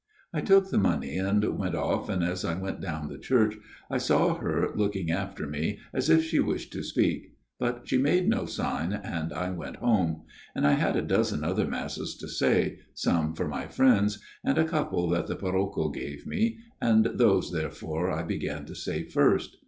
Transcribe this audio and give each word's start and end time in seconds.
"I 0.33 0.41
took 0.41 0.71
the 0.71 0.79
money 0.79 1.19
and 1.19 1.43
went 1.59 1.75
off, 1.75 2.09
and 2.09 2.23
as 2.23 2.43
I 2.43 2.55
went 2.55 2.81
down 2.81 3.07
the 3.07 3.19
church 3.19 3.55
I 3.87 3.99
saw 3.99 4.33
her 4.33 4.69
looking 4.73 5.11
after 5.11 5.45
me, 5.45 5.77
as 5.93 6.09
if 6.09 6.23
she 6.23 6.39
wished 6.39 6.73
to 6.73 6.81
speak, 6.81 7.35
but 7.59 7.87
she 7.87 7.99
made 7.99 8.27
no 8.27 8.47
sign 8.47 8.93
and 8.93 9.31
I 9.31 9.51
went 9.51 9.75
home; 9.75 10.23
and 10.55 10.65
I 10.65 10.71
had 10.71 10.95
a 10.95 11.03
dozen 11.03 11.43
other 11.43 11.67
Masses 11.67 12.17
to 12.17 12.27
say, 12.27 12.79
some 12.95 13.35
for 13.35 13.47
my 13.47 13.67
friends, 13.67 14.17
and 14.43 14.57
a 14.57 14.63
couple 14.65 15.07
that 15.09 15.27
the 15.27 15.35
parrocho 15.35 15.89
gave 15.93 16.25
me, 16.25 16.57
and 16.81 17.05
those, 17.05 17.51
therefore, 17.51 18.09
I 18.09 18.23
began 18.23 18.65
to 18.65 18.73
say 18.73 19.03
first. 19.03 19.55